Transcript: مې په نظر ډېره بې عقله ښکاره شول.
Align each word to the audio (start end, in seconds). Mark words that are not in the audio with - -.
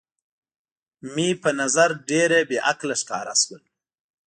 مې 1.13 1.27
په 1.41 1.49
نظر 1.59 1.89
ډېره 2.09 2.39
بې 2.49 2.57
عقله 2.69 2.95
ښکاره 3.01 3.35
شول. 3.41 3.63